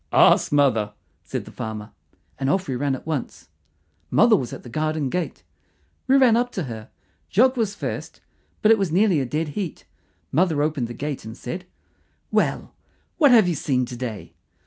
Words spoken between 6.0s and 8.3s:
We ran up to her. Jock was first,